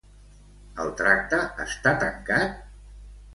[0.83, 2.57] El tracte està tancat?